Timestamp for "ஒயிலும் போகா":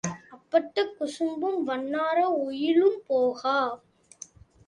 2.45-3.57